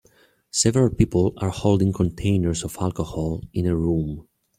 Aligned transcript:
Several 0.49 0.89
people 0.89 1.35
are 1.37 1.51
holding 1.51 1.93
containers 1.93 2.63
of 2.63 2.75
alcohol 2.81 3.43
in 3.53 3.67
a 3.67 3.75
room. 3.75 4.27